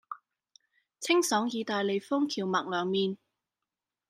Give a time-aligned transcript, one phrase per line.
[0.99, 3.17] 清爽義大利風蕎麥涼麵